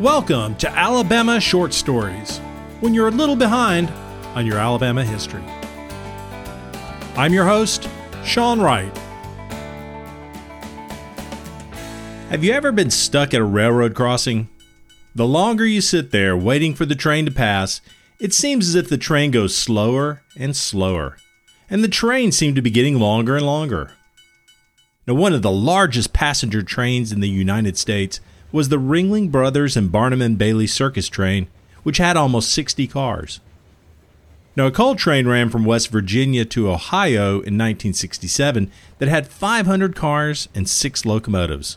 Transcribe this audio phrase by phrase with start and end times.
[0.00, 2.36] Welcome to Alabama Short Stories,
[2.80, 3.88] when you're a little behind
[4.34, 5.42] on your Alabama history.
[7.16, 7.88] I'm your host,
[8.22, 8.94] Sean Wright.
[12.28, 14.50] Have you ever been stuck at a railroad crossing?
[15.14, 17.80] The longer you sit there waiting for the train to pass,
[18.20, 21.16] it seems as if the train goes slower and slower,
[21.70, 23.92] and the trains seem to be getting longer and longer.
[25.06, 28.20] Now, one of the largest passenger trains in the United States
[28.56, 31.46] was the Ringling Brothers and Barnum and Bailey circus train,
[31.82, 33.40] which had almost 60 cars.
[34.56, 39.94] Now, a coal train ran from West Virginia to Ohio in 1967 that had 500
[39.94, 41.76] cars and six locomotives.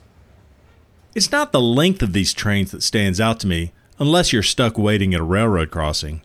[1.13, 4.77] It's not the length of these trains that stands out to me, unless you're stuck
[4.77, 6.21] waiting at a railroad crossing.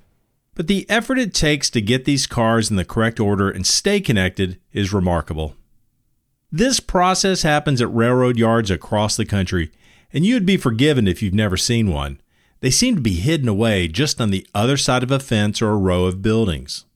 [0.54, 4.00] But the effort it takes to get these cars in the correct order and stay
[4.00, 5.56] connected is remarkable.
[6.52, 9.73] This process happens at railroad yards across the country,
[10.14, 12.20] and you'd be forgiven if you've never seen one.
[12.60, 15.70] They seem to be hidden away just on the other side of a fence or
[15.73, 16.87] a row of buildings.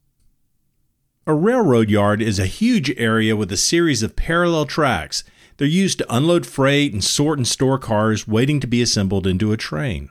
[1.27, 5.25] A railroad yard is a huge area with a series of parallel tracks.
[5.59, 9.53] They're used to unload freight and sort and store cars waiting to be assembled into
[9.53, 10.09] a train.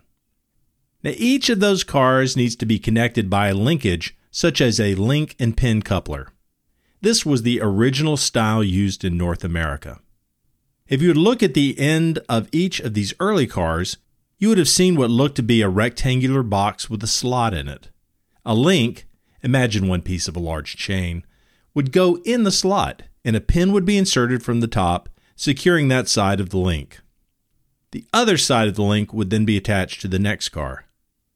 [1.02, 4.96] Now, each of those cars needs to be connected by a linkage, such as a
[4.96, 6.28] link and pin coupler.
[7.02, 10.02] This was the original style used in North America.
[10.90, 13.98] If you would look at the end of each of these early cars,
[14.38, 17.68] you would have seen what looked to be a rectangular box with a slot in
[17.68, 17.90] it.
[18.46, 19.06] A link,
[19.44, 21.26] imagine one piece of a large chain,
[21.74, 25.90] would go in the slot, and a pin would be inserted from the top, securing
[25.90, 27.02] that side of the link.
[27.92, 30.86] The other side of the link would then be attached to the next car.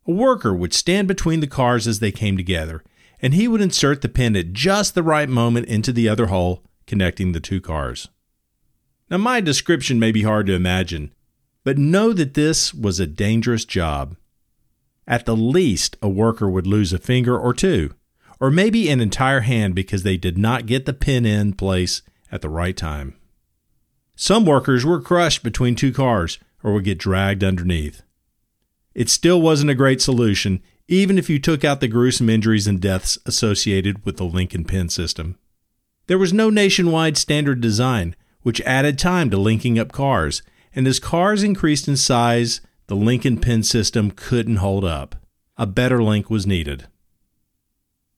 [0.07, 2.83] A worker would stand between the cars as they came together,
[3.21, 6.63] and he would insert the pin at just the right moment into the other hole,
[6.87, 8.07] connecting the two cars.
[9.11, 11.11] Now, my description may be hard to imagine,
[11.65, 14.15] but know that this was a dangerous job.
[15.05, 17.93] At the least, a worker would lose a finger or two,
[18.39, 22.41] or maybe an entire hand because they did not get the pin in place at
[22.41, 23.15] the right time.
[24.15, 28.03] Some workers were crushed between two cars or would get dragged underneath.
[28.95, 32.79] It still wasn't a great solution, even if you took out the gruesome injuries and
[32.79, 35.37] deaths associated with the link and pin system.
[36.07, 40.41] There was no nationwide standard design, which added time to linking up cars,
[40.73, 45.15] and as cars increased in size, the link and pin system couldn't hold up.
[45.57, 46.87] A better link was needed.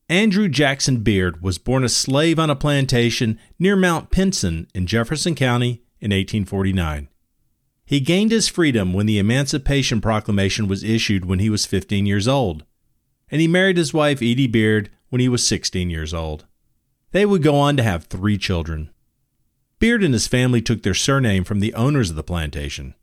[0.09, 5.33] Andrew Jackson Beard was born a slave on a plantation near Mount Pinson in Jefferson
[5.33, 7.07] County in 1849.
[7.85, 12.27] He gained his freedom when the Emancipation Proclamation was issued when he was 15 years
[12.27, 12.63] old,
[13.29, 16.45] and he married his wife Edie Beard when he was 16 years old.
[17.11, 18.89] They would go on to have three children.
[19.83, 22.95] Beard and his family took their surname from the owners of the plantation.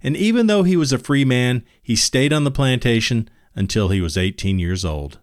[0.00, 4.00] And even though he was a free man, he stayed on the plantation until he
[4.00, 5.18] was 18 years old.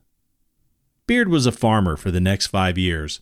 [1.07, 3.21] Beard was a farmer for the next five years,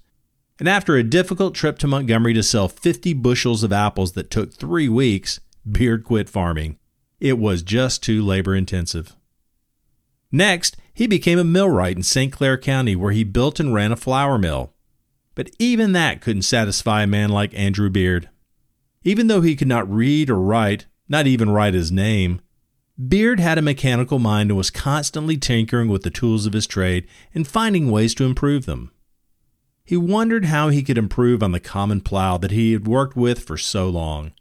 [0.60, 4.54] and after a difficult trip to Montgomery to sell 50 bushels of apples that took
[4.54, 6.78] three weeks, Beard quit farming.
[7.22, 9.16] It was just too labor intensive.
[10.34, 12.34] Next, he became a millwright in St.
[12.34, 14.73] Clair County, where he built and ran a flour mill.
[15.36, 18.30] But even that couldn't satisfy a man like Andrew Beard.
[19.04, 22.42] Even though he could not read or write, not even write his name,
[23.08, 27.08] Beard had a mechanical mind and was constantly tinkering with the tools of his trade
[27.34, 28.92] and finding ways to improve them.
[29.84, 33.40] He wondered how he could improve on the common plow that he had worked with
[33.44, 34.32] for so long.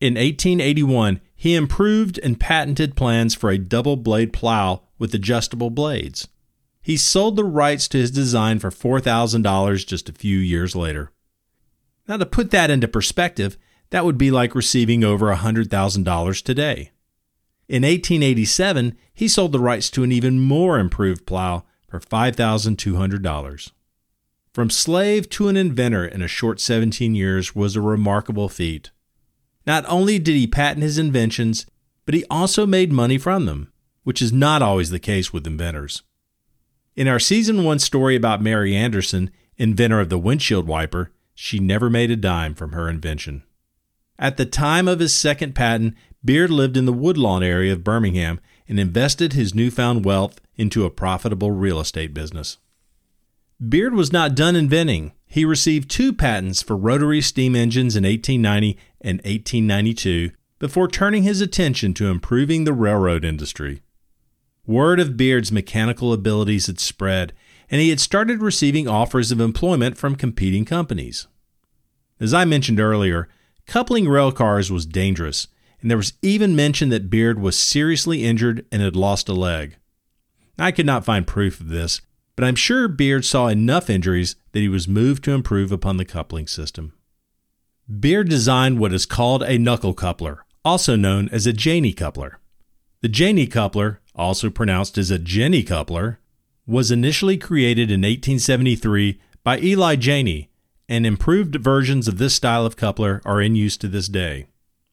[0.00, 6.28] In 1881, he improved and patented plans for a double blade plow with adjustable blades.
[6.84, 11.10] He sold the rights to his design for $4,000 just a few years later.
[12.06, 13.56] Now, to put that into perspective,
[13.88, 16.90] that would be like receiving over $100,000 today.
[17.68, 23.72] In 1887, he sold the rights to an even more improved plow for $5,200.
[24.52, 28.90] From slave to an inventor in a short 17 years was a remarkable feat.
[29.66, 31.64] Not only did he patent his inventions,
[32.04, 33.72] but he also made money from them,
[34.02, 36.02] which is not always the case with inventors.
[36.96, 41.90] In our season one story about Mary Anderson, inventor of the windshield wiper, she never
[41.90, 43.42] made a dime from her invention.
[44.16, 45.94] At the time of his second patent,
[46.24, 48.38] Beard lived in the Woodlawn area of Birmingham
[48.68, 52.58] and invested his newfound wealth into a profitable real estate business.
[53.68, 55.12] Beard was not done inventing.
[55.26, 60.30] He received two patents for rotary steam engines in 1890 and 1892
[60.60, 63.82] before turning his attention to improving the railroad industry.
[64.66, 67.32] Word of Beard's mechanical abilities had spread,
[67.70, 71.26] and he had started receiving offers of employment from competing companies.
[72.18, 73.28] As I mentioned earlier,
[73.66, 75.48] coupling rail cars was dangerous,
[75.80, 79.76] and there was even mention that Beard was seriously injured and had lost a leg.
[80.58, 82.00] I could not find proof of this,
[82.36, 86.04] but I'm sure Beard saw enough injuries that he was moved to improve upon the
[86.04, 86.94] coupling system.
[88.00, 92.38] Beard designed what is called a knuckle coupler, also known as a Janney coupler.
[93.02, 96.18] The Janney coupler, also pronounced as a Jenny coupler,
[96.66, 100.50] was initially created in 1873 by Eli Janney,
[100.88, 104.46] and improved versions of this style of coupler are in use to this day.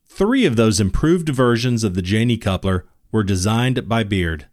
[0.06, 4.48] Three of those improved versions of the Janney coupler were designed by Beard.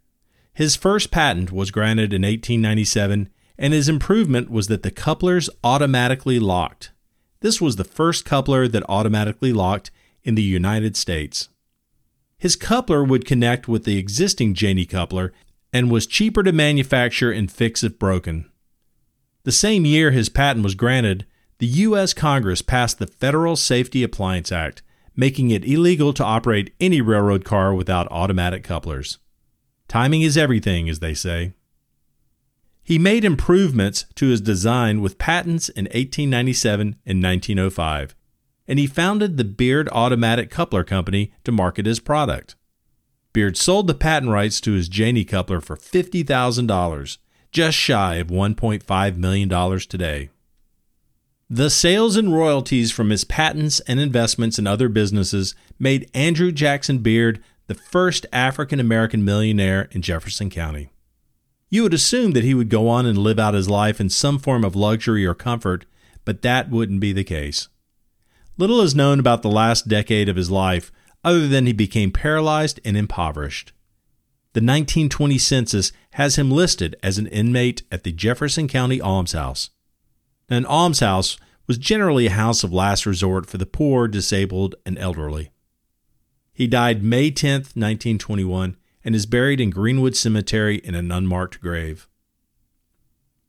[0.52, 3.28] His first patent was granted in 1897,
[3.58, 6.92] and his improvement was that the couplers automatically locked.
[7.40, 9.90] This was the first coupler that automatically locked
[10.22, 11.48] in the United States.
[12.38, 15.32] His coupler would connect with the existing Janney coupler
[15.72, 18.50] and was cheaper to manufacture and fix if broken.
[19.44, 21.26] The same year his patent was granted,
[21.58, 22.14] the U.S.
[22.14, 24.82] Congress passed the Federal Safety Appliance Act,
[25.16, 29.18] making it illegal to operate any railroad car without automatic couplers.
[29.88, 31.54] Timing is everything, as they say.
[32.84, 38.14] He made improvements to his design with patents in 1897 and 1905,
[38.68, 42.54] and he founded the Beard Automatic Coupler Company to market his product.
[43.32, 47.18] Beard sold the patent rights to his Janney coupler for $50,000,
[47.50, 50.28] just shy of $1.5 million today.
[51.50, 56.98] The sales and royalties from his patents and investments in other businesses made Andrew Jackson
[56.98, 60.90] Beard the first African American millionaire in Jefferson County.
[61.70, 64.38] You would assume that he would go on and live out his life in some
[64.38, 65.86] form of luxury or comfort,
[66.24, 67.68] but that wouldn't be the case.
[68.58, 70.90] Little is known about the last decade of his life
[71.22, 73.72] other than he became paralyzed and impoverished.
[74.52, 79.70] The 1920 census has him listed as an inmate at the Jefferson County Almshouse.
[80.48, 81.38] An almshouse
[81.68, 85.50] was generally a house of last resort for the poor, disabled, and elderly.
[86.52, 92.08] He died May 10, 1921, and is buried in Greenwood Cemetery in an unmarked grave.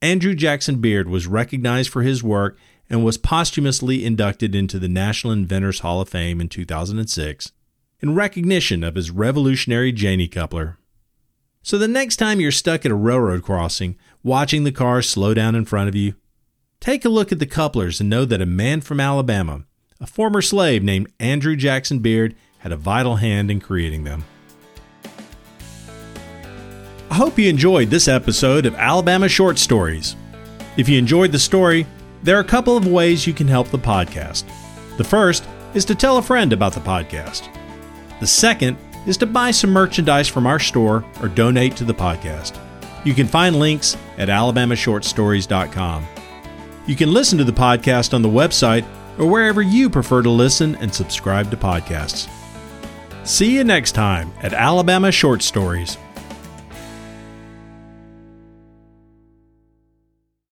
[0.01, 2.57] Andrew Jackson Beard was recognized for his work
[2.89, 7.51] and was posthumously inducted into the National Inventors Hall of Fame in 2006
[8.01, 10.77] in recognition of his revolutionary Janney coupler.
[11.61, 15.55] So the next time you're stuck at a railroad crossing, watching the cars slow down
[15.55, 16.15] in front of you,
[16.79, 19.65] take a look at the couplers and know that a man from Alabama,
[19.99, 24.23] a former slave named Andrew Jackson Beard, had a vital hand in creating them.
[27.11, 30.15] I hope you enjoyed this episode of Alabama Short Stories.
[30.77, 31.85] If you enjoyed the story,
[32.23, 34.43] there are a couple of ways you can help the podcast.
[34.97, 37.47] The first is to tell a friend about the podcast.
[38.19, 42.59] The second is to buy some merchandise from our store or donate to the podcast.
[43.05, 46.05] You can find links at alabamashortstories.com.
[46.85, 48.85] You can listen to the podcast on the website
[49.17, 52.29] or wherever you prefer to listen and subscribe to podcasts.
[53.23, 55.97] See you next time at Alabama Short Stories.